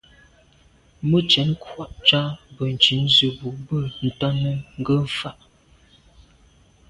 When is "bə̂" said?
3.65-3.79